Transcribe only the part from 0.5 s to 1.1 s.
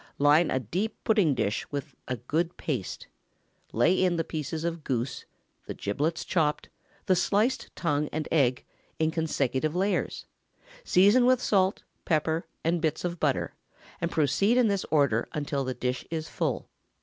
deep